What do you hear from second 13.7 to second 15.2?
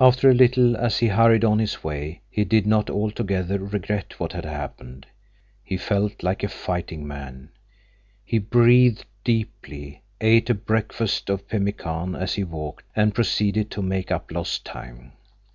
to make up lost time.